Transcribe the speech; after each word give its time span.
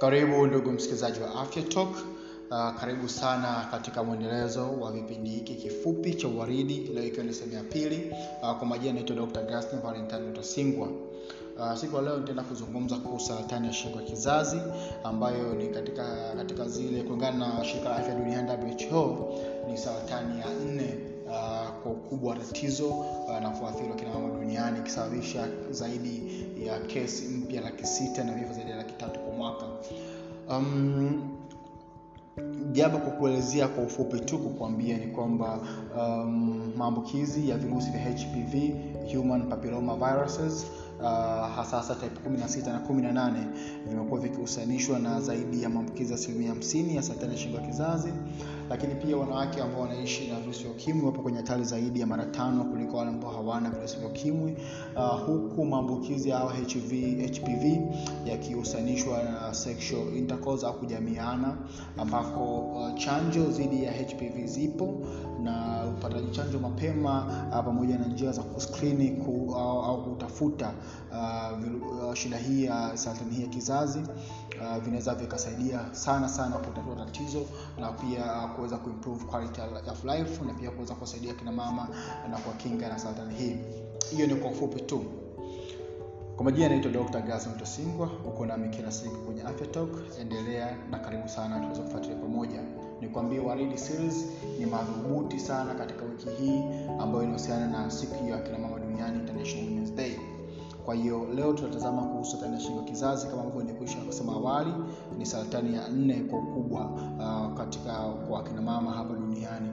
Karibu 0.00 0.46
ndugu 0.46 0.70
msikilizaji 0.72 1.20
wa 1.20 1.34
Afya 1.42 1.62
Talk. 1.62 1.88
Uh, 2.50 2.80
karibu 2.80 3.08
sana 3.08 3.68
katika 3.70 4.04
mwendelezo 4.04 4.70
wa 4.80 4.92
vipindi 4.92 5.30
hiki 5.30 5.54
kifupi 5.54 6.14
cha 6.14 6.28
uwaridi, 6.28 6.74
leo 6.94 7.04
ikiwa 7.04 7.24
ni 7.26 7.32
sehemu 7.34 7.52
ya 7.54 7.62
pili. 7.62 8.12
Uh, 8.42 8.56
kwa 8.58 8.66
majina 8.66 8.92
naitwa 8.92 9.16
Dr. 9.16 9.42
Gaston 9.42 9.80
Valentine 9.80 10.22
Utasingwa. 10.30 10.88
Uh, 11.58 11.74
siku 11.76 11.96
ya 11.96 12.02
leo 12.02 12.18
nitaenda 12.18 12.42
kuzungumza 12.42 12.96
kuhusu 12.96 13.26
saratani 13.26 13.66
ya 13.66 13.72
shingo 13.72 13.98
ya 13.98 14.04
kizazi 14.04 14.60
ambayo 15.04 15.54
ni 15.54 15.68
katika 15.68 16.32
katika 16.36 16.68
zile 16.68 17.02
kulingana 17.02 17.54
na 17.58 17.64
shirika 17.64 17.88
la 17.88 17.96
afya 17.96 18.14
duniani 18.14 18.48
WHO 18.92 19.34
ni 19.70 19.78
saratani 19.78 20.40
ya 20.40 20.46
nne 20.64 20.94
uh, 21.26 21.82
kwa 21.82 21.92
ukubwa 21.92 22.30
wa 22.32 22.38
tatizo 22.38 22.88
uh, 22.88 23.38
na 23.42 23.50
kuathiri 23.50 23.90
wakina 23.90 24.10
mama 24.14 24.28
duniani 24.40 24.78
ikisababisha 24.78 25.48
zaidi 25.70 26.22
ya 26.66 26.78
kesi 26.80 27.28
mpya 27.28 27.60
laki 27.60 27.86
sita 27.86 28.24
na 28.24 28.32
vifo 28.34 28.52
zaidi 28.54 28.70
ya 28.70 28.76
laki 28.76 28.92
tatu 28.92 29.19
mwaka. 29.40 29.66
Um, 30.50 31.20
jambo 32.72 32.98
kwa 32.98 33.10
kuelezea 33.10 33.68
kwa 33.68 33.84
ufupi 33.84 34.20
tu 34.20 34.38
kukuambia 34.38 34.98
ni 34.98 35.06
kwamba 35.06 35.60
um, 35.98 36.72
maambukizi 36.76 37.48
ya 37.48 37.56
virusi 37.58 37.90
vya 37.90 38.00
HPV 38.00 38.72
human 39.16 39.42
papilloma 39.48 39.96
viruses 39.96 40.66
uh, 41.00 41.04
hasa 41.56 41.76
hasa 41.76 41.94
type 41.94 42.28
16 42.30 42.72
na 42.72 42.78
18 43.12 43.32
vimekuwa 43.88 44.20
vikihusanishwa 44.20 44.98
na 44.98 45.20
zaidi 45.20 45.62
ya 45.62 45.68
maambukizi 45.68 46.14
asilimia 46.14 46.52
50 46.52 46.94
ya 46.94 47.02
saratani 47.02 47.32
ya 47.32 47.38
shingo 47.38 47.56
ya 47.56 47.66
kizazi 47.66 48.12
lakini 48.70 48.94
pia 48.94 49.16
wanawake 49.16 49.62
ambao 49.62 49.80
wanaishi 49.80 50.28
na 50.28 50.40
virusi 50.40 50.62
vya 50.62 50.70
ukimwi 50.72 51.06
wapo 51.06 51.22
kwenye 51.22 51.38
hatari 51.38 51.64
zaidi 51.64 52.00
ya 52.00 52.06
mara 52.06 52.26
tano 52.26 52.64
kuliko 52.64 52.96
wale 52.96 53.10
ambao 53.10 53.30
hawana 53.30 53.70
virusi 53.70 53.96
vya 53.96 54.08
ukimwi. 54.08 54.56
Uh, 54.96 55.20
huku 55.26 55.64
maambukizi 55.64 56.28
ya 56.28 56.38
HV, 56.38 56.92
HPV 57.26 57.80
yakihusanishwa 58.26 59.22
na 59.22 59.54
sexual 59.54 60.16
intercourse 60.16 60.66
au 60.66 60.74
kujamiana 60.78 61.56
ambako 61.98 62.58
uh, 62.58 62.94
chanjo 62.98 63.44
dhidi 63.44 63.84
ya 63.84 63.92
HPV 63.92 64.46
zipo 64.46 64.94
na 65.42 65.84
upataji 65.98 66.30
chanjo 66.30 66.58
mapema 66.58 67.26
uh, 67.52 67.64
pamoja 67.64 67.98
na 67.98 68.06
njia 68.06 68.32
za 68.32 68.42
kuskrini 68.42 69.10
ku, 69.10 69.54
au, 69.58 69.82
au 69.82 70.04
kutafuta 70.04 70.72
uh, 71.12 71.58
uh, 72.08 72.14
shida 72.14 72.36
hii 72.36 72.64
ya 72.64 72.90
saratani 72.96 73.34
hii 73.34 73.42
ya 73.42 73.48
kizazi 73.48 73.98
uh, 73.98 74.82
vinaweza 74.84 75.14
vikasaidia 75.14 75.80
sana 75.94 76.28
sana 76.28 76.56
kutatua 76.56 76.96
tatizo 77.06 77.40
na 77.80 77.92
pia 77.92 78.44
uh, 78.44 78.50
kuweza 78.60 78.76
kuimprove 78.76 79.24
quality 79.24 79.60
of 79.90 80.04
life 80.04 80.44
na 80.44 80.54
pia 80.54 80.70
kuweza 80.70 80.94
kuwasaidia 80.94 81.34
kina 81.34 81.52
mama 81.52 81.88
na 82.30 82.36
kuwakinga 82.38 82.88
na 82.88 82.98
saratani 82.98 83.34
hii. 83.34 83.56
Hiyo 84.10 84.26
ni 84.26 84.34
kwa 84.34 84.50
ufupi 84.50 84.80
tu. 84.80 85.04
Kwa 86.36 86.44
majina 86.44 86.66
anaitwa 86.66 86.90
dr 86.92 87.22
tosingwa 87.58 88.10
uko 88.28 88.46
nami 88.46 88.68
kila 88.68 88.92
siku 88.92 89.16
kwenye 89.16 89.42
afya 89.42 89.66
talk. 89.66 89.88
Endelea 90.20 90.76
na 90.90 90.98
karibu 90.98 91.28
sana 91.28 91.60
tuweza 91.60 91.82
kufuatilia 91.82 92.16
pamoja. 92.16 92.60
Nikwambie 93.00 93.38
waridi 93.38 93.78
series 93.78 94.26
ni 94.58 94.66
madhubuti 94.66 95.40
sana 95.40 95.74
katika 95.74 96.04
wiki 96.04 96.28
hii 96.42 96.62
ambayo 96.98 97.24
inahusiana 97.24 97.66
na 97.66 97.90
siku 97.90 98.28
ya 98.28 98.38
kina 98.38 98.58
mama 98.58 98.78
duniani 98.78 99.18
international 99.18 99.64
women's 99.68 99.94
day 99.94 100.16
kwa 100.84 100.94
hiyo 100.94 101.26
leo 101.34 101.52
tunatazama 101.52 102.02
kuhusu 102.02 102.30
saratani 102.30 102.54
ya 102.54 102.60
shingo. 102.60 102.82
Kizazi 102.82 103.26
kama 103.26 103.42
ambavyo 103.42 103.62
nilikwisha 103.62 103.98
kusema 103.98 104.32
awali 104.32 104.72
ni 105.18 105.26
saratani 105.26 105.74
ya 105.74 105.88
nne 105.88 106.14
kwa 106.20 106.38
ukubwa 106.38 106.84
uh, 107.18 107.58
katika 107.58 107.92
kwa 108.28 108.40
akina 108.40 108.62
mama 108.62 108.90
hapa 108.90 109.14
duniani 109.14 109.70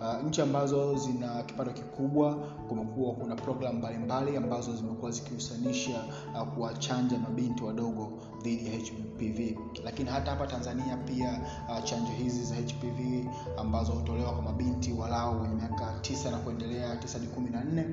uh, 0.00 0.28
nchi 0.28 0.42
ambazo 0.42 0.94
zina 0.98 1.42
kipato 1.42 1.70
kikubwa 1.70 2.34
kumekuwa 2.68 3.14
kuna 3.14 3.34
program 3.36 3.76
mbalimbali 3.76 4.36
ambazo 4.36 4.76
zimekuwa 4.76 5.10
zikihusanisha 5.10 6.04
uh, 6.34 6.48
kuwachanja 6.48 7.18
mabinti 7.18 7.64
wadogo 7.64 8.12
dhidi 8.42 8.66
ya 8.66 8.72
hpv 8.78 9.58
lakini 9.84 10.10
hata 10.10 10.30
hapa 10.30 10.46
tanzania 10.46 10.96
pia 10.96 11.40
uh, 11.68 11.84
chanjo 11.84 12.12
hizi 12.12 12.44
za 12.44 12.54
hpv 12.54 13.26
ambazo 13.58 13.92
hutolewa 13.92 14.32
kwa 14.32 14.42
mabinti 14.42 14.92
walao 14.92 15.40
wenye 15.40 15.54
miaka 15.54 15.98
tisa 16.00 16.30
na 16.30 16.38
kuendelea 16.38 16.96
tisa 16.96 17.18
hadi 17.18 17.30
kumi 17.30 17.50
na 17.50 17.64
nne 17.64 17.86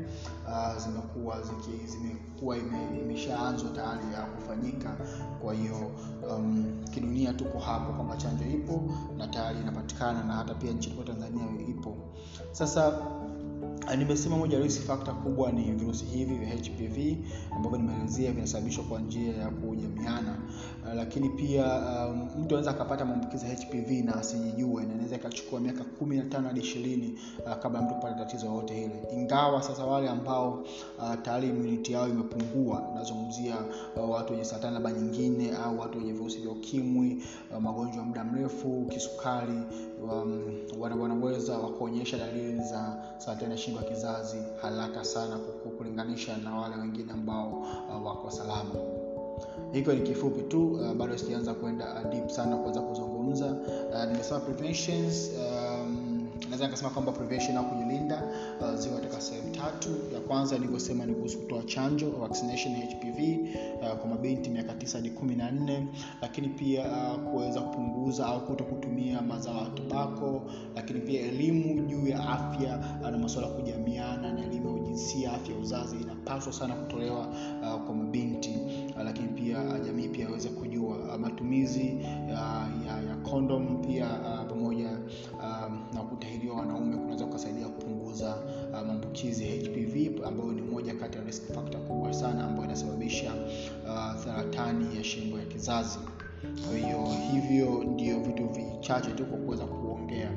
uh, 0.47 0.77
zimekuwa 0.83 1.37
zimekuwa 1.85 2.57
ime, 2.57 2.99
imeshaanzwa 3.01 3.69
tayari 3.71 4.13
ya 4.13 4.21
kufanyika. 4.21 4.97
Kwa 5.41 5.53
hiyo 5.53 5.91
um, 6.31 6.65
kidunia 6.93 7.33
tuko 7.33 7.59
hapo 7.59 7.93
kwamba 7.93 8.17
chanjo 8.17 8.45
ipo 8.45 8.83
na 9.17 9.27
tayari 9.27 9.59
inapatikana 9.59 10.23
na 10.23 10.33
hata 10.33 10.53
pia 10.53 10.71
nchini 10.71 11.03
tanzania 11.03 11.43
ipo 11.69 11.92
sasa 12.51 12.99
nimesema 13.97 14.37
moja 14.37 14.59
risk 14.59 14.81
factor 14.81 15.15
kubwa 15.23 15.51
ni 15.51 15.71
virusi 15.71 16.05
hivi 16.05 16.35
vya 16.35 16.49
hpv 16.49 17.17
ambavyo 17.55 17.77
nimeelezea 17.77 18.31
vinasababishwa 18.31 18.83
kwa 18.83 18.99
njia 18.99 19.33
ya 19.37 19.49
kujamiana 19.49 20.37
lakini 20.95 21.29
pia 21.29 21.65
um, 21.77 22.29
mtu 22.39 22.47
anaweza 22.55 22.71
akapata 22.71 23.05
maambukizi 23.05 23.45
ya 23.45 23.51
hpv 23.55 23.91
na 24.05 24.15
asijijue 24.15 24.83
na 24.85 24.93
inaweza 24.93 25.15
ikachukua 25.15 25.59
miaka 25.59 25.83
kumi 25.83 26.17
na 26.17 26.23
tano 26.23 26.47
hadi 26.47 26.59
ishirini 26.59 27.19
uh, 27.45 27.53
kabla 27.53 27.81
mtu 27.81 27.93
kupata 27.95 28.15
tatizo 28.15 28.45
lolote 28.45 28.73
hili. 28.73 28.93
Ingawa 29.13 29.61
sasa 29.63 29.85
wale 29.85 30.09
ambao 30.09 30.53
uh, 30.99 31.13
tayari 31.21 31.47
imuniti 31.49 31.93
yao 31.93 32.07
imepungua 32.07 32.83
nazungumzia 32.95 33.55
uh, 33.95 34.09
watu 34.09 34.31
wenye 34.33 34.45
saratani 34.45 34.73
labda 34.73 34.91
nyingine 34.91 35.51
au 35.57 35.79
watu 35.79 35.97
wenye 35.97 36.13
virusi 36.13 36.39
vya 36.39 36.51
ukimwi 36.51 37.23
uh, 37.55 37.61
magonjwa 37.61 37.97
ya 37.97 38.03
muda 38.03 38.23
mrefu 38.23 38.85
kisukari 38.89 39.59
um, 40.11 40.41
wanaweza 40.79 41.57
wakaonyesha 41.57 42.17
dalili 42.17 42.57
za 42.63 43.03
saratani 43.17 43.51
ya 43.51 43.57
shingo 43.57 43.77
ya 43.79 43.83
kizazi 43.85 44.37
haraka 44.61 45.03
sana 45.03 45.37
kulinganisha 45.77 46.37
na 46.37 46.55
wale 46.55 46.75
wengine 46.75 47.11
ambao 47.13 47.49
uh, 47.89 48.05
wako 48.05 48.31
salama 48.31 48.75
hiko 49.71 49.93
ni 49.93 50.01
kifupi 50.01 50.41
tu 50.41 50.67
uh, 50.73 50.93
bado 50.93 51.17
sijaanza 51.17 51.53
kwenda 51.53 52.01
uh, 52.03 52.11
deep 52.11 52.29
sana 52.29 52.57
kuweza 52.57 52.81
kuzungumza. 52.81 53.45
Uh, 53.45 54.03
nimesema 54.11 54.39
preventions 54.39 55.31
um, 55.39 56.09
naweza 56.45 56.65
nikasema 56.65 56.89
kwamba 56.89 57.11
prevention 57.11 57.57
au 57.57 57.65
kujilinda 57.69 58.23
uh, 58.61 58.75
ziko 58.75 58.95
katika 58.95 59.21
sehemu 59.21 59.51
tatu. 59.55 59.89
Ya 60.13 60.19
kwanza 60.19 60.55
nilivyosema 60.55 61.05
ni 61.05 61.13
kuhusu 61.15 61.37
kutoa 61.39 61.63
chanjo 61.63 62.09
vaccination 62.09 62.75
hpv 62.75 63.19
uh, 63.81 63.97
kwa 63.97 64.09
mabinti 64.09 64.49
miaka 64.49 64.73
tisa 64.73 64.97
hadi 64.97 65.09
kumi 65.09 65.35
na 65.35 65.51
nne. 65.51 65.87
Lakini 66.21 66.47
pia 66.49 66.85
uh, 66.87 67.31
kuweza 67.31 67.61
kupunguza 67.61 68.25
au 68.25 68.45
kuto 68.45 68.63
kutumia 68.63 69.21
mazao 69.21 69.57
ya 69.63 69.69
tobako 69.69 70.41
lakini 70.75 70.99
pia 70.99 71.21
elimu 71.21 71.81
juu 71.87 72.07
ya 72.07 72.29
afya 72.29 72.79
uh, 73.01 73.09
na 73.09 73.17
masuala 73.17 73.47
ya 73.47 73.53
kujamiana 73.53 74.33
na 74.33 74.45
elimu 74.45 74.67
ya 74.67 74.73
ujinsia 74.83 75.33
afya 75.33 75.55
ya 75.55 75.61
uzazi 75.61 75.95
inapaswa 76.01 76.53
sana 76.53 76.75
kutolewa 76.75 77.27
uh, 77.61 77.81
kwa 77.85 77.95
mabinti 77.95 78.55
lakini 79.03 79.27
pia 79.27 79.61
uh, 79.61 79.85
jamii 79.85 80.07
pia 80.07 80.27
aweze 80.27 80.49
kujua 80.49 80.97
uh, 80.97 81.15
matumizi 81.19 81.97
ya, 82.29 82.67
ya, 82.87 83.01
ya 83.09 83.15
condom 83.29 83.81
pia 83.81 84.05
uh, 84.05 84.49
pamoja 84.49 84.89
um, 85.33 85.79
na 85.93 86.01
kutahiriwa 86.01 86.55
wanaume 86.55 86.97
kunaweza 86.97 87.25
kukasaidia 87.25 87.67
kupunguza 87.67 88.35
uh, 88.73 88.87
maambukizi 88.87 89.43
ya 89.47 89.55
hpv 89.55 90.25
ambayo 90.25 90.51
ni 90.51 90.61
moja 90.61 90.93
kati 90.93 91.17
ya 91.17 91.23
risk 91.23 91.53
factor 91.53 91.81
kubwa 91.81 92.13
sana 92.13 92.43
ambayo 92.45 92.65
inasababisha 92.65 93.33
uh, 93.87 94.15
saratani 94.23 94.97
ya 94.97 95.03
shingo 95.03 95.39
ya 95.39 95.45
kizazi. 95.45 95.99
Kwa 96.67 96.77
hiyo 96.77 97.07
hivyo 97.31 97.83
ndio 97.83 98.19
vitu 98.19 98.47
vichache 98.49 99.11
tu 99.11 99.25
kwa 99.25 99.37
kuweza 99.37 99.65
kuongea. 99.65 100.31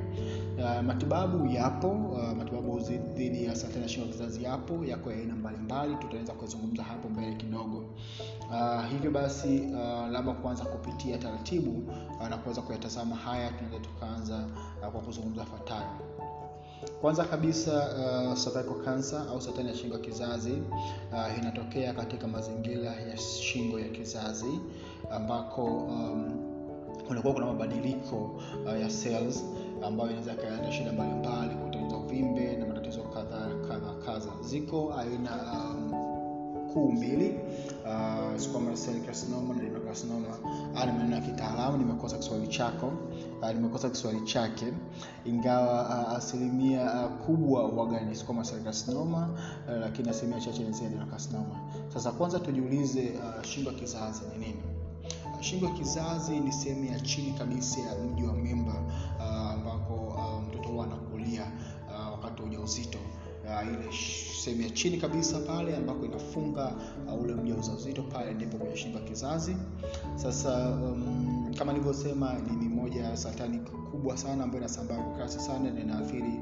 Uh, 0.57 0.81
matibabu 0.85 1.45
yapo 1.47 1.87
uh, 1.87 2.37
matibabu 2.67 2.79
dhidi 3.15 3.45
ya 3.45 3.55
saratani 3.55 3.85
kizazi 4.07 4.43
yapo 4.43 4.85
yako 4.85 5.11
ya 5.11 5.17
aina 5.17 5.35
mbalimbali 5.35 5.95
tutaweza 5.95 6.33
kuzungumza 6.33 6.83
hapo 6.83 7.09
mbele 7.09 7.35
kidogo. 7.35 7.83
Uh, 8.49 8.85
hivyo 8.91 9.11
basi 9.11 9.59
uh, 9.59 10.09
labda 10.11 10.33
kuanza 10.33 10.65
kupitia 10.65 11.17
taratibu 11.17 11.91
uh, 12.21 12.27
na 12.29 12.37
kuweza 12.37 12.61
kuyatazama 12.61 13.15
haya 13.15 13.51
tunaweza 13.51 13.79
tukaanza 13.79 14.47
uh, 14.81 14.87
kwa 14.87 15.01
kuzungumza 15.01 15.45
fatayo 15.45 15.89
kwanza 17.01 17.23
kabisa 17.25 17.89
uh, 18.31 18.83
cancer 18.85 19.25
au 19.29 19.41
saratani 19.41 19.69
ya 19.69 19.75
shingo 19.75 19.93
ya 19.93 19.99
kizazi 20.01 20.51
uh, 21.13 21.37
inatokea 21.37 21.93
katika 21.93 22.27
mazingira 22.27 22.91
ya 22.91 23.17
shingo 23.17 23.79
ya 23.79 23.89
kizazi 23.89 24.59
ambako 25.11 25.63
um, 25.65 26.31
kunakuwa 27.07 27.33
kuna 27.33 27.45
mabadiliko 27.45 28.15
uh, 28.65 28.81
ya 28.81 28.87
cells 28.87 29.45
ambayo 29.83 30.09
inaweza 30.09 30.33
ikaleta 30.33 30.71
shida 30.71 30.91
mbalimbali 30.91 31.55
uvimbe 32.07 32.55
na 32.57 32.65
matatizo 32.65 33.03
kadha 33.03 33.39
kadha 33.67 33.93
kadha. 34.05 34.31
Ziko 34.41 34.93
aina 34.93 35.31
um, 35.53 35.91
kuu 36.73 36.91
mbili. 36.91 37.39
Uh, 37.85 38.37
ya 41.15 41.21
kitaalamu 41.21 41.77
nimekosa 41.77 42.17
kiswahili 42.17 42.47
chako. 42.47 42.91
Uh, 43.41 43.51
nimekosa 43.51 43.89
kiswahili 43.89 44.25
chake. 44.25 44.73
Ingawa 45.25 45.81
uh, 45.83 46.17
asilimia 46.17 46.83
uh, 47.05 47.25
kubwa 47.25 47.65
waga 47.67 47.99
uh, 49.67 49.73
lakini 49.79 50.09
asilimia 50.09 50.39
chache 50.41 50.63
ni 50.63 50.73
sasa 51.93 52.11
kwanza 52.11 52.39
tujiulize 52.39 53.11
uh, 53.11 53.43
shingo 53.43 53.69
ya 53.69 53.75
kizazi 53.75 54.21
ni 54.33 54.45
nini? 54.45 54.63
Uh, 55.35 55.41
shingo 55.41 55.65
ya 55.65 55.71
kizazi 55.71 56.39
ni 56.39 56.51
sehemu 56.51 56.85
ya 56.85 56.99
chini 56.99 57.31
kabisa 57.31 57.79
ya 57.81 57.95
mji 57.95 58.23
wa 58.23 58.33
mimba 58.33 58.73
ambako 59.53 59.93
uh, 59.93 60.15
uh, 60.37 60.43
mtoto 60.43 60.69
huwa 60.69 60.85
anakulia 60.85 61.51
wa 62.43 62.49
ujauzito 62.49 62.97
uh, 63.45 63.67
ile 63.67 63.91
sehemu 64.43 64.61
ya 64.61 64.69
chini 64.69 64.97
kabisa 64.97 65.39
pale 65.39 65.75
ambako 65.75 66.05
inafunga 66.05 66.75
uh, 67.07 67.21
ule 67.23 67.33
mja 67.33 67.55
uzauzito 67.55 68.03
pale 68.03 68.33
ndipo 68.33 68.57
kwenye 68.57 68.75
shimba 68.77 68.99
kizazi. 68.99 69.55
Sasa 70.15 70.69
um, 70.69 71.53
kama 71.57 71.73
nilivyosema 71.73 72.33
ni, 72.33 72.67
moja 72.69 73.03
ya 73.03 73.17
satani 73.17 73.59
kubwa 73.91 74.17
sana 74.17 74.43
ambayo 74.43 74.59
inasambaa 74.63 74.95
kwa 74.97 75.17
kasi 75.17 75.39
sana 75.39 75.71
na 75.71 75.79
inaathiri 75.81 76.33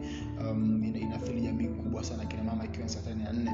um, 0.41 0.83
inaathiri 0.95 1.41
jamii 1.41 1.67
kubwa 1.67 2.03
sana 2.03 2.25
kina 2.25 2.43
mama 2.43 2.65
ikiwa 2.65 2.83
ni 2.83 2.89
satani 2.89 3.23
ya 3.23 3.33
nne. 3.33 3.51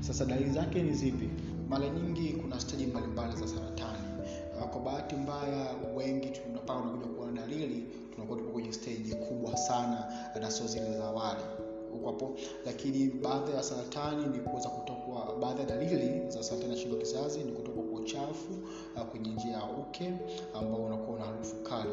Sasa 0.00 0.24
dalili 0.24 0.50
zake 0.50 0.82
ni 0.82 0.92
zipi? 0.94 1.28
Mara 1.68 1.88
nyingi 1.88 2.28
kuna 2.32 2.60
steji 2.60 2.86
mbalimbali 2.86 3.36
za 3.36 3.48
saratani. 3.48 3.98
Uh, 4.60 4.68
kwa 4.68 4.80
bahati 4.80 5.16
mbaya 5.16 5.66
wengi 5.96 6.28
tunapaa 6.30 6.74
unakuja 6.76 7.06
kuona 7.06 7.32
dalili 7.32 7.84
tunakuwa 8.14 8.38
tupo 8.38 8.50
kwenye 8.50 8.72
stage 8.72 9.14
kubwa 9.14 9.56
sana 9.56 10.12
na 10.40 10.50
sio 10.50 10.66
zile 10.66 10.92
za 10.98 11.04
awali. 11.04 11.42
Hapo? 12.04 12.34
Lakini 12.66 13.06
baadhi 13.10 13.52
ya 13.52 13.62
saratani 13.62 14.26
ni 14.26 14.38
kuweza 14.38 14.68
kutokwa 14.68 15.36
baadhi 15.40 15.60
ya 15.60 15.66
dalili 15.66 16.30
za 16.30 16.42
saratani 16.42 16.72
ya 16.72 16.78
shingo 16.78 16.96
kizazi 16.96 17.38
ni 17.44 17.52
kutokwa 17.52 17.82
kwa 17.82 18.00
uchafu 18.00 18.52
uh, 18.96 19.02
kwenye 19.02 19.30
njia 19.30 19.52
ya 19.52 19.64
uke 19.64 20.12
ambao 20.54 20.84
unakuwa 20.84 21.18
na 21.18 21.24
harufu 21.24 21.56
kali. 21.56 21.90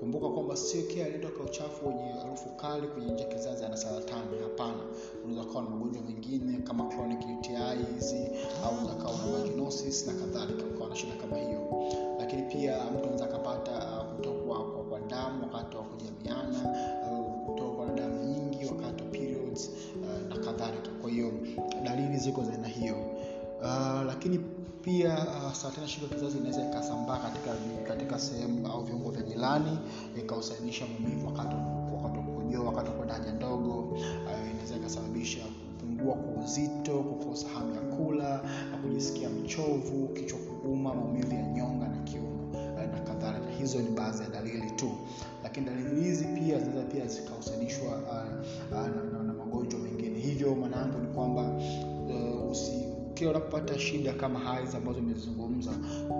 Kumbuka 0.00 0.28
kwamba 0.28 0.56
sio 0.56 0.82
kila 0.82 1.04
aliyetoka 1.04 1.42
uchafu 1.44 1.88
wenye 1.88 2.02
harufu 2.22 2.48
kali 2.48 2.86
kwenye 2.88 3.12
njia 3.12 3.26
kizazi 3.26 3.64
ana 3.64 3.76
saratani 3.76 4.38
hapana. 4.42 4.82
Unaweza 5.24 5.52
kawa 5.52 5.64
na 5.64 5.70
magonjwa 5.70 6.02
mengine 6.02 6.58
kama 6.58 6.84
chronic 6.88 7.18
UTI 7.38 7.54
hizi 7.94 8.28
au 8.64 8.72
unaweza 8.74 8.94
kawa 8.94 9.16
na 9.18 9.38
vaginosis 9.38 10.06
na 10.06 10.12
kadhalika 10.12 10.62
ukawa 10.74 10.90
na 10.90 10.96
shida 10.96 11.12
kama 11.20 11.36
hiyo. 11.36 11.60
Lakini 12.18 12.42
pia 12.42 12.84
mtu 12.90 12.98
anaweza 13.02 13.24
akapata 13.24 13.85
kadhalika. 20.46 20.88
Kwa 21.00 21.10
hiyo 21.10 21.32
dalili 21.84 22.18
ziko 22.18 22.44
za 22.44 22.52
aina 22.52 22.68
hiyo. 22.68 22.96
Uh, 23.62 24.02
lakini 24.06 24.38
pia 24.82 25.14
uh, 25.18 25.52
saratani 25.52 25.82
ya 25.82 25.88
shingo 25.88 26.06
kizazi 26.06 26.38
inaweza 26.38 26.70
ikasambaa 26.70 27.18
katika 27.18 27.50
katika 27.88 28.18
sehemu 28.18 28.66
au 28.66 28.84
viungo 28.84 29.10
vya 29.10 29.22
jirani 29.22 29.78
ikahusanisha 30.18 30.84
maumivu 30.86 31.26
wakati 31.26 31.56
kukojoa 31.56 33.12
haja 33.12 33.32
ndogo. 33.32 33.78
Uh, 33.80 34.50
inaweza 34.52 34.76
ikasababisha 34.76 35.44
kupungua 35.78 36.14
kwa 36.14 36.44
uzito 36.44 36.98
kukosa 37.02 37.48
hamu 37.48 37.74
ya 37.74 37.80
kula 37.80 38.40
kujisikia 38.82 39.28
mchovu 39.30 40.08
kichwa 40.08 40.38
kuuma 40.38 40.94
maumivu 40.94 41.34
ya 41.34 41.42
nyonga 41.42 41.88
na 41.88 41.96
kiuno 41.96 42.50
uh, 42.52 42.80
na 42.80 43.00
kadhalika. 43.00 43.50
Hizo 43.58 43.78
ni 43.78 43.88
baadhi 43.90 44.22
ya 44.22 44.28
dalili 44.28 44.70
tu. 44.70 44.90
Lakini 45.42 45.66
dalili 45.66 46.00
hizi 46.02 46.24
pia 46.24 46.58
zinaweza 46.60 46.82
pia 46.92 47.06
zikahusanishwa 47.06 47.88
uh, 47.88 47.98
uh, 48.72 48.86
na, 48.86 48.88
na, 49.12 49.22
na 49.22 49.32
magonjwa 49.46 49.80
mengine. 49.80 50.18
Hivyo 50.18 50.54
maanaangu 50.54 50.98
ni 50.98 51.06
kwamba 51.06 51.42
uh, 51.42 52.56
kila 53.14 53.30
unapopata 53.30 53.78
shida 53.78 54.12
kama 54.12 54.56
hizi 54.60 54.76
ambazo 54.76 54.98
imezungumza 54.98 55.70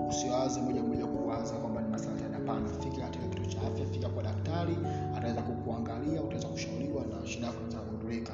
usiwaze 0.09 0.61
moja 0.61 0.83
moja 0.83 1.05
kuwaza 1.05 1.53
kwamba 1.53 1.81
ni 1.81 1.89
masaratani 1.89 2.33
hapana 2.33 2.67
fika 2.69 3.01
katika 3.01 3.27
kituo 3.27 3.45
cha 3.45 3.61
afya 3.61 3.85
fika 3.85 4.09
kwa 4.09 4.23
daktari 4.23 4.77
ataweza 5.17 5.41
kukuangalia 5.41 6.21
utaweza 6.21 6.47
kushauriwa 6.47 7.03
na 7.05 7.27
shida 7.27 7.45
yako 7.47 7.57
inaweza 7.59 7.79
kugundulika 7.79 8.33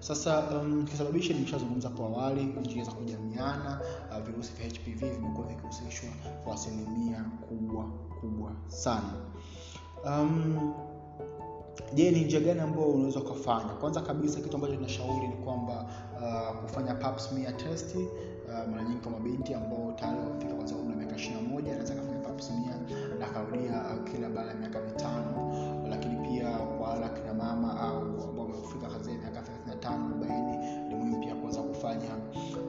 sasa 0.00 0.50
um, 0.50 0.84
kisababishi 0.84 1.34
nimeshazungumza 1.34 1.88
hapo 1.88 2.04
awali 2.04 2.44
njia 2.44 2.84
za 2.84 2.90
kujamiana 2.92 3.80
uh, 4.10 4.26
virusi 4.26 4.52
vya 4.52 4.66
hpv 4.68 5.14
vimekuwa 5.16 5.46
vikihusishwa 5.46 6.10
kwa 6.44 6.54
asilimia 6.54 7.24
kubwa 7.48 7.84
kubwa 8.20 8.52
sana. 8.68 9.12
Um, 10.06 10.74
je 11.94 12.10
ni 12.10 12.20
njia 12.24 12.40
gani 12.40 12.60
ambayo 12.60 12.86
unaweza 12.86 13.20
ukafanya? 13.20 13.74
Kwanza 13.80 14.00
kabisa 14.00 14.40
kitu 14.40 14.54
ambacho 14.56 14.74
tunashauri 14.74 15.28
ni 15.28 15.36
kwamba 15.36 15.86
uh, 16.22 16.62
kufanya 16.62 16.94
pap 16.94 17.18
smear 17.18 17.54
uh, 17.54 18.70
mara 18.70 18.82
nyingi 18.82 19.00
kwa 19.00 19.12
mabinti 19.12 19.54
ambao 19.54 19.92
tayari 19.96 20.18
wamefika 20.18 20.54
kwanza 20.54 20.74
umri 20.76 20.90
wa 20.90 20.96
miaka 20.96 21.16
ishiri 21.16 21.34
na 21.34 21.42
moja 21.42 21.70
anaweza 21.72 21.92
akafanya 21.94 22.18
pap 22.20 22.40
na 23.18 23.26
akarudia 23.26 23.72
uh, 23.72 24.10
kila 24.12 24.28
baada 24.28 24.48
ya 24.50 24.54
miaka 24.56 24.80
mitano. 24.80 25.54
Lakini 25.90 26.28
pia 26.28 26.50
kwa 26.58 26.88
wale 26.88 27.04
akina 27.04 27.34
mama 27.34 27.80
au 27.80 28.00
ambao 28.00 28.44
wamefika 28.46 28.86
kazia 28.88 29.14
miaka 29.14 29.40
35 29.40 29.98
40 30.20 30.88
ni 30.88 30.94
muhimu 30.94 31.20
pia 31.20 31.34
kuweza 31.34 31.62
kufanya 31.62 32.16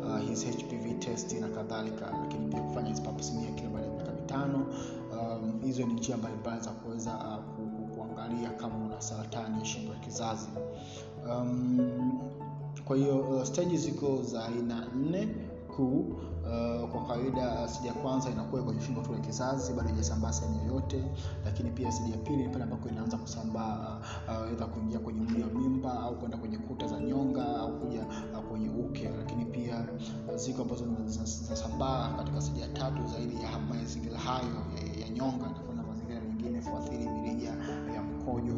uh, 0.05 0.19
his 0.29 0.45
hpv 0.45 0.99
test 0.99 1.33
na 1.33 1.47
kadhalika. 1.47 2.11
Lakini 2.21 2.47
pia 2.47 2.61
kufanya 2.61 2.89
hizi 2.89 3.01
pap 3.01 3.19
kila 3.55 3.69
baada 3.69 3.85
ya 3.87 3.93
miaka 3.93 4.11
mitano. 4.11 4.65
Um, 5.11 5.59
hizo 5.63 5.85
ni 5.85 5.93
njia 5.93 6.17
mbalimbali 6.17 6.61
za 6.61 6.71
kuweza 6.71 7.11
uh, 7.13 7.70
saratani 9.01 9.59
ya 9.59 9.65
shingo 9.65 9.93
ya 9.93 9.99
kizazi. 9.99 10.49
Um, 11.29 11.79
kwa 12.85 12.95
hiyo 12.97 13.19
uh, 13.19 13.43
stage 13.43 13.77
ziko 13.77 14.21
za 14.23 14.45
aina 14.45 14.87
nne 14.95 15.27
kuu. 15.75 16.05
Uh, 16.41 16.89
kwa 16.89 17.05
kawaida 17.07 17.67
stage 17.67 17.87
ya 17.87 17.93
kwanza 17.93 18.29
inakuwa 18.29 18.63
kwenye 18.63 18.81
shingo 18.81 19.01
tu 19.01 19.13
ya 19.13 19.19
kizazi 19.19 19.73
bado 19.73 19.87
haijasambaa 19.89 20.33
sehemu 20.33 20.59
yoyote. 20.67 21.03
Lakini 21.45 21.71
pia 21.71 21.91
stage 21.91 22.11
ya 22.11 22.17
pili 22.17 22.49
pale 22.49 22.63
ambako 22.63 22.89
inaanza 22.89 23.17
kusambaa 23.17 23.99
uh, 24.27 24.61
uh, 24.61 24.67
kuingia 24.67 24.99
kwenye 24.99 25.19
mli 25.21 25.43
wa 25.43 25.49
mimba 25.49 25.99
au 25.99 26.15
kwenda 26.19 26.37
kwenye 26.37 26.57
kuta 26.57 26.87
za 26.87 26.99
nyonga 26.99 27.45
au 27.57 27.79
kuja 27.79 28.05
uh, 28.33 28.39
kwenye 28.49 28.69
uke. 28.69 29.09
Lakini 29.17 29.45
pia 29.45 29.85
uh, 30.29 30.35
ziko 30.35 30.61
ambazo 30.61 30.85
zinasambaa 31.05 32.13
katika 32.17 32.41
stage 32.41 32.61
ya 32.61 32.67
tatu 32.67 33.07
zaidi 33.07 33.35
ya 33.35 33.59
mazingira 33.59 34.17
hayo 34.19 34.55
ya, 34.75 35.01
ya 35.05 35.09
nyonga. 35.09 35.47
Na 35.75 35.83
mazingira 35.83 36.21
mengine 36.21 36.61
kuathiri 36.61 37.09
mirija 37.09 37.49
ya 37.95 38.01
mkojo 38.03 38.53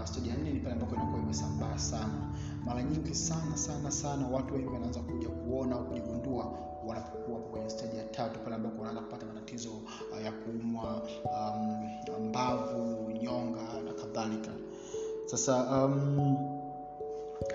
uh, 0.00 0.06
stage 0.06 0.28
ya 0.30 0.36
nne 0.36 0.52
ni 0.52 0.60
pale 0.60 0.74
ambako 0.74 0.94
inakuwa 0.94 1.18
imesambaa 1.22 1.78
sana. 1.78 2.30
Mara 2.64 2.82
nyingi 2.82 3.14
sana 3.14 3.56
sana 3.56 3.90
sana 3.90 4.26
watu 4.28 4.54
wengi 4.54 4.68
wanaanza 4.68 5.00
kuja 5.00 5.28
kuona 5.28 5.76
au 5.76 5.84
kujigundua 5.84 6.52
wanapokuwa 6.86 7.40
kwenye 7.40 7.70
stage 7.70 7.96
ya 7.96 8.04
tatu 8.04 8.38
pale 8.40 8.56
ambako 8.56 8.78
wanaanza 8.78 9.00
kupata 9.00 9.26
matatizo 9.26 9.70
uh, 10.12 10.24
ya 10.24 10.32
kuumwa 10.32 11.02
um, 11.24 12.28
mbavu 12.28 13.10
nyonga 13.22 13.62
na 13.84 13.92
kadhalika. 13.92 14.50
Sasa 15.26 15.84
um, 15.84 16.59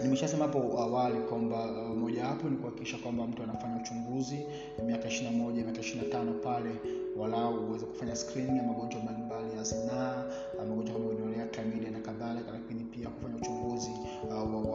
nimeshasema 0.03 0.45
hapo 0.45 0.79
awali 0.79 1.19
kwamba 1.19 1.71
uh, 1.71 1.97
mojawapo 1.97 2.49
ni 2.49 2.57
kuhakikisha 2.57 2.97
kwamba 2.97 3.27
mtu 3.27 3.43
anafanya 3.43 3.75
uchunguzi 3.75 4.39
miaka 4.85 5.07
ishiri 5.07 5.25
na 5.25 5.37
moja 5.37 5.63
miaka 5.63 5.79
ishiri 5.81 6.05
na 6.05 6.11
tano 6.11 6.33
pale 6.33 6.69
walau 7.17 7.67
uweze 7.67 7.85
kufanya 7.85 8.15
screening 8.15 8.57
ya 8.57 8.63
magonjwa 8.63 9.01
mbalimbali 9.01 9.57
ya 9.57 9.63
zinaa 9.63 10.23
magonjwa 10.57 10.93
kama 10.95 11.05
gonorea 11.05 11.47
chlamydia 11.47 11.91
na 11.91 11.99
kadhalika 11.99 12.51
lakini 12.51 12.83
pia 12.83 13.09
kufanya 13.09 13.35
uchunguzi 13.35 13.91
uh, 14.29 14.65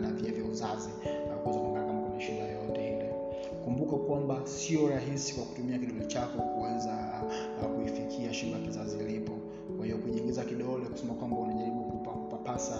na 0.00 0.10
via 0.12 0.32
vya 0.32 0.44
uzazi 0.44 0.90
uh, 1.04 1.56
kumbuka 3.64 3.96
kwamba 3.96 4.40
sio 4.46 4.88
rahisi 4.88 5.34
kwa 5.34 5.44
kutumia 5.44 5.78
kidole 5.78 6.06
chako 6.06 6.42
kuweza 6.42 7.22
uh, 7.62 7.66
kuifikia 7.76 8.34
shingo 8.34 8.56
ya 8.56 8.62
kizazi 8.62 8.98
ilipo 8.98 9.32
kwa 9.76 9.84
hiyo 9.86 9.98
kujiingiza 9.98 10.44
kidole 10.44 10.86
kusema 10.86 11.14
kwamba 11.14 11.36
unajaribu 11.36 11.75
kupapasa 12.46 12.74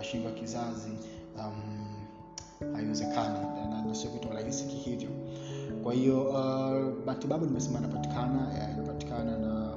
ashindwa 0.00 0.32
kizazi 0.32 0.90
um, 1.38 2.72
haiwezekani 2.74 3.38
na 3.86 3.94
sio 3.94 4.10
kitu 4.10 4.28
rahisi 4.28 4.64
kihivyo. 4.64 5.08
Kwa 5.82 5.92
hiyo 5.94 6.22
uh, 6.28 7.04
nimesema 7.46 7.74
yanapatikana 7.74 8.54
yanapatikana 8.58 9.38
na 9.38 9.74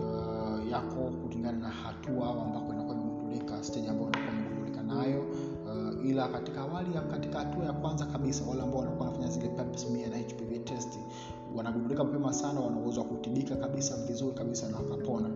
uh, 0.00 0.70
yako 0.70 1.10
kulingana 1.22 1.58
na 1.58 1.68
hatua 1.68 2.26
au 2.28 2.40
ambako 2.40 2.72
inakuwa 2.72 2.94
imegundulika 2.96 3.64
stage 3.64 3.88
ambayo 3.88 4.08
inakuwa 4.08 4.32
imegundulika 4.34 4.82
nayo 4.82 5.20
uh, 5.20 6.06
ila 6.06 6.28
katika 6.28 6.60
awali 6.60 6.90
katika 7.10 7.38
hatua 7.38 7.64
ya 7.64 7.72
kwanza 7.72 8.06
kabisa 8.06 8.44
wale 8.48 8.62
ambao 8.62 8.78
wanakuwa 8.78 9.06
wanafanya 9.06 9.30
zile 9.32 9.48
pap 9.48 9.76
na 10.10 10.16
hpv 10.18 10.64
test 10.64 10.98
wanagundulika 11.56 12.04
mapema 12.04 12.32
sana 12.32 12.60
wana 12.60 12.76
wa 13.00 13.06
kutibika 13.06 13.56
kabisa 13.56 13.96
vizuri 13.96 14.34
kabisa 14.34 14.68
na 14.68 14.76
wakapona 14.76 15.30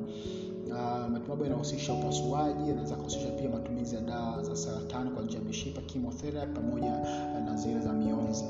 matibabu 1.09 1.43
yanahusisha 1.45 1.93
upasuaji 1.93 2.69
yanaweza 2.69 2.97
kuhusisha 2.97 3.31
pia 3.31 3.49
matumizi 3.51 3.95
ya 3.95 4.01
dawa 4.01 4.43
za 4.43 4.57
saratani 4.57 5.11
kwa 5.11 5.23
njia 5.23 5.39
ya 5.39 5.45
mishipa 5.45 5.83
chemotherapy 5.83 6.55
pamoja 6.55 6.91
na 7.45 7.57
zile 7.57 7.81
za 7.81 7.93
mionzi. 7.93 8.45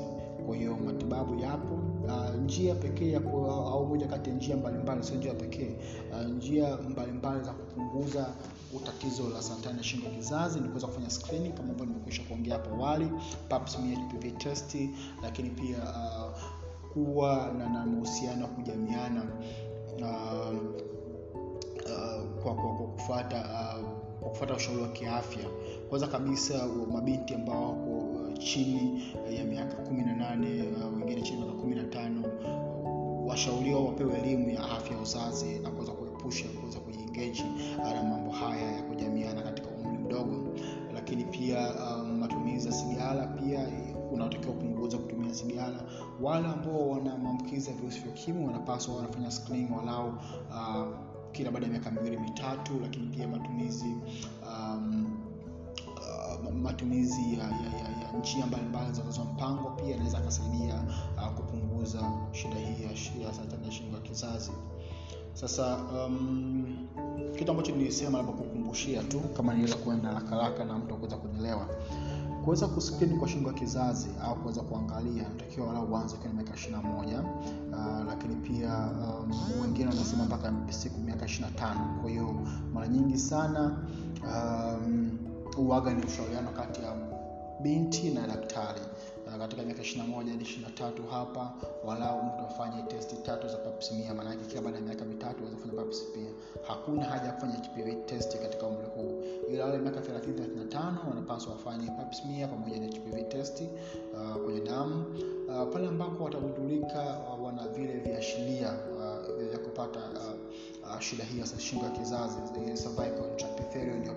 Kwa 0.45 0.55
hiyo 0.55 0.77
matibabu 0.85 1.39
yapo. 1.39 1.73
Uh, 2.05 2.35
njia 2.43 2.75
pekee 2.75 3.15
au 3.15 3.85
moja 3.85 4.07
kati 4.07 4.29
ya 4.29 4.35
njia 4.35 4.57
mbalimbali 4.57 5.03
sio 5.03 5.15
njia 5.15 5.33
pekee 5.33 5.75
uh, 6.11 6.21
njia 6.27 6.77
mbalimbali 6.89 7.43
za 7.43 7.51
kupunguza 7.51 8.25
tatizo 8.85 9.29
la 9.29 9.41
saratani 9.41 9.77
ya 9.77 9.83
shingo 9.83 10.09
kizazi 10.09 10.59
ni 10.59 10.67
kuweza 10.67 10.87
kufanya 10.87 11.09
screening 11.09 11.53
kama 11.53 11.63
ambavyo 11.69 11.85
nimekwisha 11.85 12.23
kuongea 12.23 12.53
hapo 12.53 12.75
awali 12.75 13.09
HPV 13.49 14.37
test 14.37 14.77
lakini 15.23 15.49
pia 15.49 15.77
uh, 15.77 16.39
kuwa 16.93 17.53
na 17.57 17.69
mahusiano 17.69 18.41
ya 18.41 18.47
kujamiana. 18.47 19.23
Uh, 20.01 20.94
uh, 21.85 22.41
kwa, 22.43 22.55
kwa, 22.55 22.75
kwa 22.75 22.87
kufata 22.87 23.37
uh, 23.39 23.89
kwa 24.19 24.29
kufata 24.29 24.53
ushauri 24.55 24.81
wa 24.81 24.87
kiafya. 24.87 25.43
Kwanza 25.89 26.07
kabisa 26.07 26.67
mabinti 26.93 27.33
ambao 27.35 27.69
wako 27.69 28.05
chini 28.39 29.03
ya 29.37 29.45
miaka 29.45 29.75
kumi 29.75 30.03
na 30.03 30.15
nane 30.15 30.63
uh, 30.63 30.99
wengine 30.99 31.21
chini 31.21 31.37
miaka 31.37 31.53
kumi 31.61 31.75
na 31.75 31.83
tano 31.83 32.21
uh, 32.43 33.27
washauriwa 33.29 33.85
wapewe 33.85 34.17
elimu 34.19 34.49
ya 34.49 34.63
afya 34.71 34.95
ya 34.97 35.01
uzazi 35.03 35.59
na 35.59 35.69
kuweza 35.71 35.91
kuepusha 35.91 36.45
kuweza 36.59 36.79
kujiengeji 36.79 37.43
na 37.77 38.03
mambo 38.03 38.31
haya 38.31 38.71
ya 38.71 38.83
kujamiana 38.83 39.41
katika 39.41 39.67
umri 39.69 39.97
mdogo. 39.97 40.53
Lakini 40.93 41.23
pia 41.23 41.73
um, 41.73 42.19
matumizi 42.19 42.67
ya 42.67 42.73
sigara 42.73 43.27
pia 43.27 43.67
unatakiwa 44.11 44.53
kupunguza 44.53 44.97
kutumia 44.97 45.33
sigara. 45.33 45.79
Wale 46.21 46.47
ambao 46.47 46.89
wana 46.89 47.17
maambukizi 47.17 47.69
ya 47.69 47.75
virusi 47.75 47.99
vya 47.99 48.09
ukimwi 48.11 48.45
wanapaswa 48.45 48.95
wanafanya 48.95 49.31
screening 49.31 49.71
walau 49.77 50.07
uh, 50.49 50.87
kila 51.37 51.51
baada 51.51 51.65
ya 51.65 51.71
miaka 51.71 51.91
miwili 51.91 52.17
mitatu 52.17 52.73
lakini 52.81 53.07
pia 53.07 53.27
matumizi 53.27 53.95
um, 54.51 55.17
uh, 55.87 56.53
matumizi 56.53 57.21
ya, 57.33 57.43
ya, 57.43 57.77
ya, 57.79 58.11
ya 58.13 58.19
njia 58.19 58.45
mbalimbali 58.45 58.93
za 58.93 59.23
mpango 59.23 59.69
pia 59.69 59.95
anaweza 59.95 60.17
akasaidia 60.17 60.83
uh, 61.17 61.27
kupunguza 61.27 62.11
shida 62.31 62.55
hii 62.55 62.83
ya, 62.83 63.27
ya 63.27 63.33
saratani 63.33 63.65
ya 63.65 63.71
shingo 63.71 63.95
ya 63.95 64.01
kizazi. 64.01 64.51
Sasa 65.33 65.77
um, 65.77 66.87
kitu 67.37 67.51
ambacho 67.51 67.71
nilisema 67.75 68.17
labda 68.17 68.33
kukumbushia 68.33 69.03
tu 69.03 69.19
kama 69.19 69.53
niweza 69.53 69.75
kuenda 69.75 70.13
rakaraka 70.13 70.65
na 70.65 70.77
mtu 70.77 70.93
akuweza 70.93 71.17
kunielewa 71.17 71.67
kuweza 72.45 72.67
kuskrini 72.67 73.19
kwa 73.19 73.27
shingo 73.27 73.47
ya 73.47 73.53
kizazi 73.53 74.07
au 74.23 74.35
kuweza 74.35 74.61
kuangalia 74.61 75.23
natakiwa 75.23 75.67
walau 75.67 75.93
uanze 75.93 76.15
ukiwa 76.15 76.33
na 76.33 76.35
miaka 76.41 76.55
ishiri 76.55 76.71
na 76.75 76.81
moja 76.81 77.19
uh, 77.71 78.05
lakini 78.07 78.35
pia 78.35 78.77
um, 78.77 79.61
wengine 79.61 79.89
wanasema 79.89 80.25
mpaka 80.25 80.53
siku 80.69 80.99
miaka 80.99 81.25
ishiri 81.25 81.41
na 81.45 81.51
tano. 81.51 81.97
Kwa 82.01 82.09
hiyo 82.09 82.35
mara 82.73 82.87
nyingi 82.87 83.17
sana 83.17 83.77
um, 84.23 85.11
uwaga 85.57 85.93
ni 85.93 86.03
ushauriano 86.05 86.49
kati 86.51 86.81
ya 86.81 86.93
binti 87.61 88.09
na 88.09 88.27
daktari 88.27 88.81
katika 89.37 89.63
miaka 89.63 89.81
ishiri 89.81 90.01
na 90.01 90.07
moja 90.07 90.31
hadi 90.31 90.43
ishiri 90.43 90.61
na 90.65 90.69
tatu 90.71 91.03
hapa 91.03 91.53
walau 91.85 92.23
mtu 92.23 92.45
afanye 92.45 92.83
testi 92.83 93.15
tatu 93.15 93.47
za 93.47 93.57
papsmia 93.57 94.13
maanake 94.13 94.45
kila 94.47 94.61
baada 94.61 94.77
ya 94.77 94.83
miaka 94.83 95.05
mitatu 95.05 95.39
aweza 95.43 95.55
kufanya 95.55 95.73
papsmia 95.83 96.29
hakuna 96.67 97.03
haja 97.05 97.25
ya 97.25 97.31
kufanya 97.31 97.53
hpv 97.53 98.05
test 98.05 98.41
katika 98.41 98.65
umri 98.67 98.87
huu. 98.95 99.23
Ila 99.49 99.65
wale 99.65 99.77
miaka 99.77 99.99
30 99.99 101.07
wanapaswa 101.09 101.53
wafanye 101.53 101.87
papsmia 101.87 102.47
pamoja 102.47 102.79
na 102.79 102.87
hpv 102.87 103.27
test 103.29 103.61
uh, 104.13 104.43
kwenye 104.43 104.61
damu. 104.61 105.05
Uh, 105.47 105.73
pale 105.73 105.87
ambapo 105.87 106.23
watagundulika 106.23 107.17
uh, 107.37 107.45
wana 107.45 107.67
vile 107.67 107.93
viashiria 107.93 108.69
uh, 108.71 109.43
vya 109.49 109.59
kupata 109.59 109.99
uh, 109.99 110.89
uh, 110.93 110.99
shida 110.99 111.23
hii 111.23 111.39
ya 111.39 111.45
shingo 111.45 111.85
ya 111.85 111.91
kizazi 111.91 112.35
cervical 112.83 113.25
intraepithelial 113.31 114.09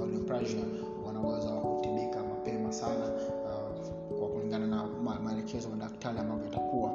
au 0.00 0.06
neoplasia 0.06 0.64
wanaweza 1.06 1.48
kutibika 1.50 2.22
mapema 2.24 2.72
sana 2.72 3.10
maelekezo 5.50 5.68
ya 5.70 5.76
daktari 5.76 6.18
ambavyo 6.18 6.44
yatakuwa 6.44 6.92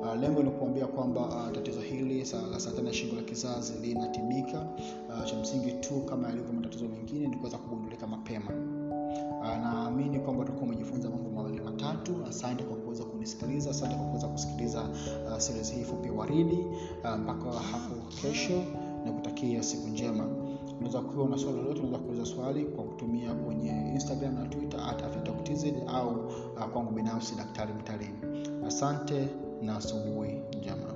uh, 0.00 0.20
lengo 0.20 0.42
ni 0.42 0.50
kuambia 0.50 0.86
kwamba 0.86 1.20
uh, 1.20 1.52
tatizo 1.52 1.80
hili 1.80 2.18
la 2.52 2.60
saratani 2.60 2.88
ya 2.88 2.94
shingo 2.94 3.16
la 3.16 3.22
kizazi 3.22 3.72
linatibika. 3.78 4.66
Uh, 5.08 5.24
cha 5.24 5.36
msingi 5.36 5.72
tu 5.72 6.00
kama 6.00 6.28
yalivyo 6.28 6.52
matatizo 6.52 6.88
mengine 6.88 7.26
ni 7.28 7.36
kuweza 7.36 7.58
kugundulika 7.58 8.06
mapema. 8.06 8.50
Uh, 9.40 9.46
naamini 9.46 10.18
kwamba 10.20 10.42
utakuwa 10.42 10.64
umejifunza 10.64 11.10
mambo 11.10 11.30
mawili 11.30 11.60
matatu. 11.60 12.16
Asante 12.28 12.64
kwa 12.64 12.76
kuweza 12.76 13.04
kunisikiliza 13.04 13.70
asante 13.70 13.94
kwa 13.94 14.04
kuweza 14.06 14.28
kusikiliza 14.28 14.82
uh, 14.82 15.38
series 15.38 15.72
hii 15.72 15.82
fupi 15.84 16.10
waridi. 16.10 16.66
Uh, 17.04 17.16
mpaka 17.16 17.50
hapo 17.52 17.94
kesho 18.22 18.62
na 19.04 19.12
kutakia 19.12 19.62
siku 19.62 19.88
njema 19.88 20.28
unaweza 20.76 21.00
kuwa 21.00 21.28
na 21.28 21.38
swali 21.38 21.56
lolote 21.58 21.80
unaweza 21.80 21.98
kuuliza 21.98 22.26
swali 22.26 22.64
kwa 22.64 22.84
kutumia 22.84 23.34
kwenye 23.34 23.70
instagram 23.94 24.34
na 24.34 24.46
twitter 24.46 24.80
at 24.80 25.02
afytz 25.02 25.64
au 25.86 26.10
uh, 26.56 26.64
kwangu 26.72 26.92
binafsi 26.92 27.34
daktari 27.34 27.72
mtalini. 27.72 28.18
Asante 28.66 29.28
na 29.62 29.76
asubuhi 29.76 30.42
njema 30.58 30.95